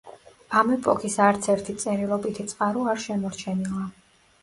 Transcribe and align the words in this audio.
ამ 0.61 0.71
ეპოქის 0.75 1.17
არც 1.27 1.51
ერთი 1.55 1.77
წერილობითი 1.85 2.49
წყარო 2.55 2.91
არ 2.97 3.07
შემორჩენილა. 3.09 3.89